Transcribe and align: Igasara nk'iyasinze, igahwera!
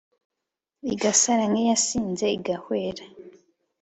Igasara 0.93 1.43
nk'iyasinze, 1.51 2.25
igahwera! 2.37 3.05